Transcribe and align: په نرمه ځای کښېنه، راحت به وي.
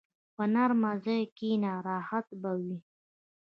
په 0.35 0.43
نرمه 0.53 0.91
ځای 1.05 1.21
کښېنه، 1.35 1.71
راحت 1.87 2.27
به 2.41 2.51
وي. 2.61 2.77